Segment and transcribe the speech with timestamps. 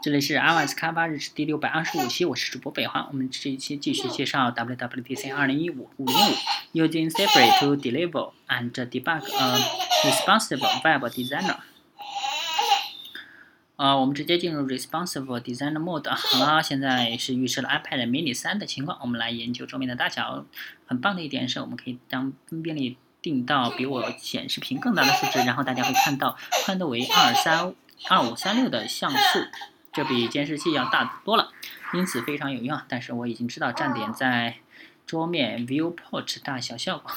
[0.00, 3.08] 这里是 iOS 开发日志第六百二十五期，我是主播北华。
[3.10, 6.34] 我们这一期继续介绍 WWDC 二零一五五零五
[6.72, 9.58] ，Using Safari to deliver and debug a
[10.08, 11.56] Responsible web designer。
[13.74, 16.08] 呃，我们直接进入 Responsible designer mode。
[16.08, 20.46] 好了，现在是预设了 iPad mini 三的情况，我们来研究桌面的大小。
[20.86, 27.74] 很棒的一点是，我们可以将分辨率定到比我显示屏更大的数值，然后大家会看到宽度为二三
[28.08, 29.40] 二五三六的像素。
[29.98, 31.50] 这比监视器要大多了，
[31.92, 32.80] 因此非常有用。
[32.86, 34.58] 但是我已经知道站点在
[35.04, 37.10] 桌面 viewport 大小效果。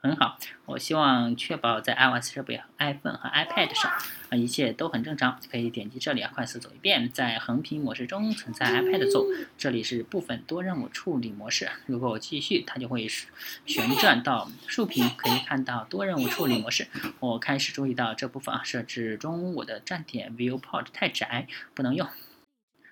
[0.00, 3.90] 很好，我希望确保在 iOS 设备、iPhone 和 iPad 上
[4.28, 5.40] 啊一切都很正常。
[5.50, 7.10] 可以点击这里啊，快速走一遍。
[7.10, 9.26] 在横屏模式中存在 iPad 座，
[9.56, 11.68] 这里是部分多任务处理模式。
[11.86, 13.08] 如果我继续，它就会
[13.66, 16.86] 旋转到竖屏，可以看到多任务处理模式。
[17.18, 22.08] 我开始注意到这部分啊设置中我的站点 viewport 太窄，不能用。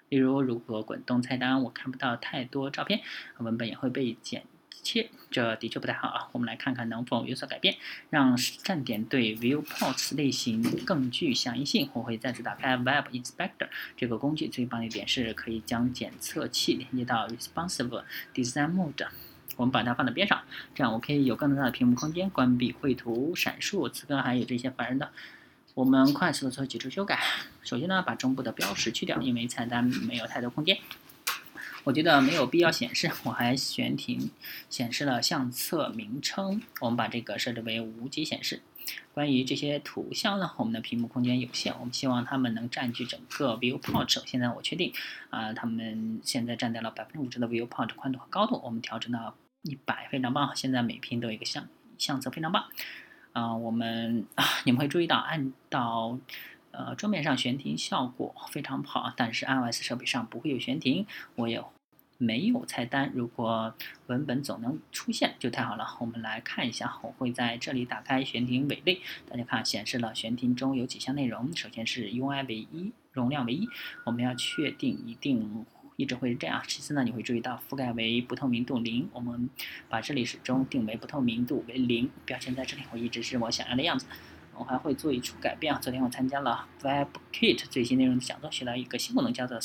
[0.08, 3.00] 例如，如果滚动菜单我看不到太多照片，
[3.38, 4.42] 文本也会被剪。
[4.82, 6.28] 切，这的确不太好啊。
[6.32, 7.76] 我们来看看能否有所改变，
[8.10, 11.88] 让站点对 viewports 类型更具响应性。
[11.92, 18.02] 我会再次打开 Web Inspector 这个工具，最棒的一点是可以将检测器连接到 Responsive
[18.34, 19.08] Design Mode。
[19.56, 20.42] 我们把它放在边上，
[20.74, 25.10] 这样我可以有更大的屏幕空间，关闭绘图、闪烁、词根，还有这些烦人的。
[25.72, 27.18] 我们快速的做几处修改。
[27.62, 30.78] 首先呢，把中部的标识去掉，因为菜单没有太多空间。
[31.86, 34.32] 我觉得没有必要显示，我还悬停
[34.68, 36.60] 显示了相册名称。
[36.80, 38.60] 我们把这个设置为无级显示。
[39.14, 44.20] 关于这些图像呢，我们的屏幕空间有限，我们希望它们能占据整个 viewport。
[44.26, 44.92] 现在我确定，
[45.30, 48.60] 啊，它们现在占到了百分之五十的 viewport 宽度和高度。
[48.64, 50.56] 我们调整到一百，非常棒。
[50.56, 52.64] 现在每屏都有一个相相册，非常棒。
[53.32, 56.18] 啊，我们啊，你们会注意到，按到
[56.72, 61.06] 呃桌面上悬停效果非常好，但是 iOS 设备上不会有悬停。
[61.36, 61.62] 我也。
[62.18, 63.74] 没有菜单，如果
[64.06, 65.86] 文本总能出现就太好了。
[66.00, 71.54] 我们来看一下，我会在这里打开悬停尾类，大家看显示了悬停中有几项内容。
[71.54, 73.68] 首先是 UI 为一，容量为一，
[74.04, 75.66] 我们要确定一定
[75.96, 76.62] 一直会是这样。
[76.66, 79.50] 其次呢，你会注意到覆盖为不透明度零，我们
[79.90, 84.06] 把这里始终定为不透明度为零，标签在这里，我一直是我想要的样子。
[84.54, 89.58] 我还会做一处改变啊，昨天我参加了 WebKit 最新内容的讲座，学到一个新功能，叫做。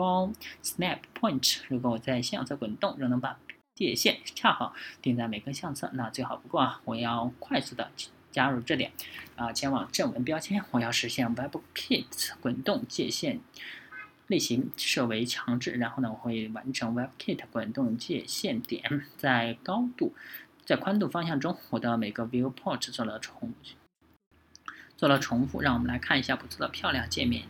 [0.00, 3.38] 高 snap point，如果我在相册滚动，仍能把
[3.74, 6.80] 界线恰好定在每根相册，那最好不过啊！
[6.86, 7.90] 我要快速的
[8.30, 8.90] 加入这点
[9.36, 13.40] 啊，前往正文标签，我要实现 WebKit 滚动界限
[14.28, 20.14] 类型设为强制，然后呢，我会完成 WebKit 滚动界限点，在高度
[20.64, 23.52] 在宽度方向中，我的每个 viewport 做了重
[24.96, 27.44] 做了重复，让我们来看一下不错的漂亮界面。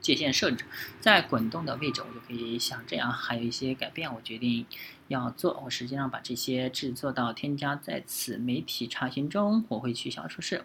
[0.00, 0.64] 界限设置
[1.00, 3.12] 在滚动的位置，我就可以像这样。
[3.12, 4.66] 还有一些改变，我决定
[5.08, 5.60] 要做。
[5.64, 10.64] 我实际上把这些制作到添加在此媒体查询中，我会取消出示，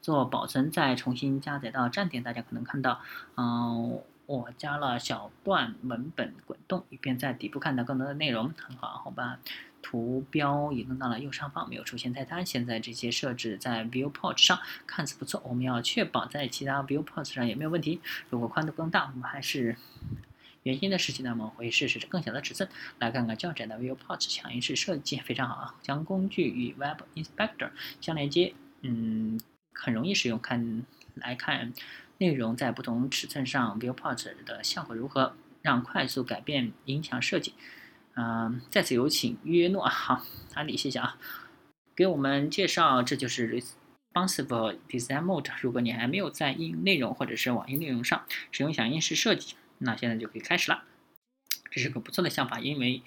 [0.00, 2.22] 做保存，再重新加载到站点。
[2.22, 3.00] 大家可能看到，
[3.36, 8.52] 嗯，我加了小段文本滚动，以便在底部看到更多的内容。
[8.56, 9.38] 很好，好吧。
[9.82, 12.44] 图标移动到了右上方，没有出现菜单。
[12.44, 18.00] 现在这些设置在 viewport 上看似不错，我们要确保在其他 viewport 上也没有问题。
[18.28, 19.76] 如果宽度更大，我们还是
[20.62, 22.68] 原先的事情，那么我会试试更小的尺寸。
[22.98, 27.70] 来看看较窄的 viewport 响应式设计非常好啊，将工具与 Web Inspector
[28.00, 29.40] 相连接，嗯，
[29.72, 30.38] 很容易使用。
[30.38, 31.72] 看来看
[32.18, 37.54] 内容在不同尺寸上 viewport 的效果如何，让快速改变影响设计。
[38.14, 41.16] 嗯，再次有请约诺，好， 阿里，谢谢啊，
[41.94, 43.62] 给我们介绍，这就是
[44.12, 45.50] responsible Design Mode。
[45.60, 50.82] 如果你还没有在应用内容或者是网页内容上使用响应式设计，那现在就可以开始了。
[51.70, 53.02] 这是个不错的想法，因为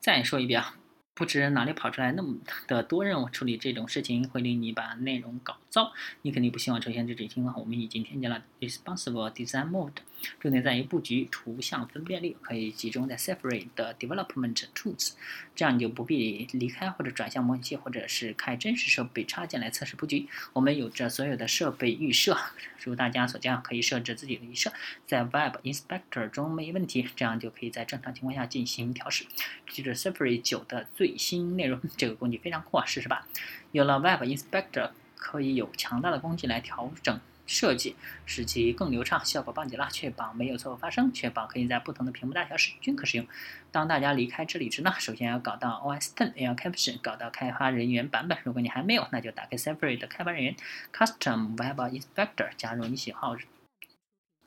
[0.00, 0.74] 再说一遍啊。
[1.20, 2.34] 不知哪里跑出来那么
[2.66, 5.92] 的多任务处理这种事情，会令你把内容搞糟。
[6.22, 7.60] 你肯定不希望出现这种情况。
[7.60, 9.96] 我们已经添加了 responsible Design Mode，
[10.40, 15.12] 重点在于布局图像分辨率，可以集中在 Safari 的 Development Tools，
[15.54, 20.26] 这样你就不必离开或者转向模拟器，或者是开真实设备插件来测试布局。
[20.54, 22.34] 我们有着所有的设备预设，
[22.82, 24.72] 如大家所见，可以设置自己的预设，
[25.06, 29.26] 在 Web Inspector 中没问题，这样就可以在正常情况下进行调试。
[29.66, 31.09] 这是 Safari 九的最。
[31.16, 33.26] 新内容这个工具非常酷啊，试试吧。
[33.72, 37.96] 有了 Web Inspector，可以有强大的工具来调整设计，
[38.26, 39.88] 使其更流畅，效果棒极了。
[39.90, 43.26] 确保没有错误发生，确保可以在不同的屏幕大小时均可使用。
[43.72, 48.38] 当大家离开这里时呢，首先要搞到 OS Ten Air Caption，搞到开发人员版本。
[48.44, 50.54] 如果你还没有，那就打开 Safari 的开发人员
[50.92, 53.36] Custom Web Inspector，加入你喜好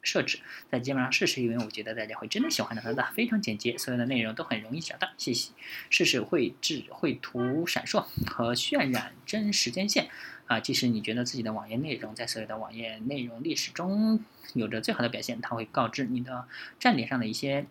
[0.03, 0.37] 设置，
[0.69, 5.09] 在基本上试试，因为我觉得大家会真的喜欢的它的，非常简洁，所有的内容都很容易找到。
[5.17, 5.51] 谢谢，
[5.89, 10.09] 试试绘制、绘图、闪烁和渲染真时间线
[10.47, 10.59] 啊。
[10.59, 14.23] 即使你觉得自己的网页内容在所有的网页内容历史中
[14.53, 16.47] 有着最好的表现，它会告知你的
[16.77, 17.65] 站点上的一些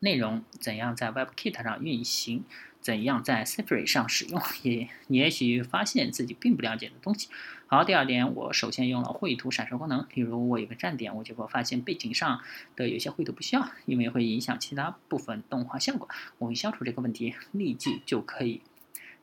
[0.00, 2.44] 内容怎样在 WebKit 上运行。
[2.80, 4.40] 怎样在 Safari 上使用？
[4.62, 7.28] 也也许发现自己并不了解的东西。
[7.66, 10.06] 好，第二点，我首先用了绘图闪烁功能。
[10.14, 12.40] 例如，我有个站点，我结果发现背景上
[12.74, 16.08] 的有些绘图不需要，因为会影响其他部分动画效果。
[16.38, 18.62] 我会消除这个问题，立即就可以，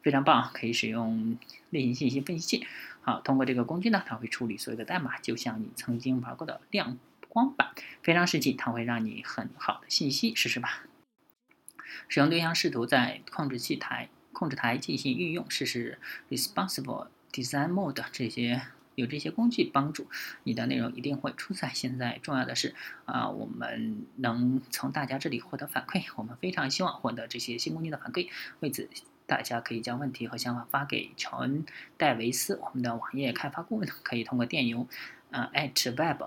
[0.02, 1.38] 非常棒，可以使用
[1.72, 2.68] 类型信息分析器。
[3.02, 7.72] 好，通过这个工具呢，它会处理所有的代码，就像你曾经玩过的亮光板，
[8.02, 10.34] 非常实际，它会让你很好的信息。
[10.36, 10.84] 试试吧。
[12.08, 16.00] 使用对象试图在控制器台控制台进行运用，试试
[16.30, 18.62] Responsible Design Mode 这些
[18.96, 20.08] 有这些工具帮助，
[20.44, 21.72] 你的内容一定会出彩。
[21.74, 28.30] 现在重要的是啊，我们能从大家这里获得反馈，我们非常希望获得这些新工具的反馈。
[28.60, 28.90] 为此，
[29.26, 31.64] 大家可以将问题和想法发给乔恩·
[31.98, 34.88] 戴维斯，我们的网页开发顾问，可以通过电邮
[35.32, 36.22] 呃 at web。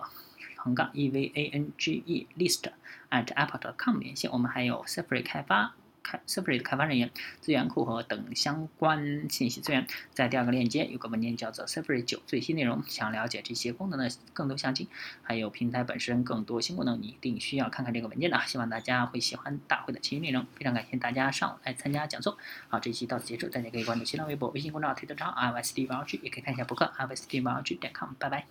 [0.63, 2.71] 横杠 e v a n g e list
[3.11, 7.11] at apple.com 联系我们，还有 Safari 开发开 Safari 的开发人员、
[7.41, 9.87] 资源库和等相关信息资源。
[10.15, 12.83] 在第二个链接有个文件叫做 Safari 九最新内容。
[12.87, 14.89] 想了解这些功能的更多详情，
[15.23, 18.41] 还有平台本身更多新功能，你一定需要看看这个文件的。
[18.47, 20.47] 希望大家会喜欢大会的其余内容。
[20.55, 22.39] 非常感谢大家上午来参加讲座。
[22.69, 28.11] 好，这期到此结束，大家可以关注新浪微博、微信公众号、推特账号 i s d v g 也可以看一下博客 i s d v g 点 com。
[28.19, 28.51] 拜拜。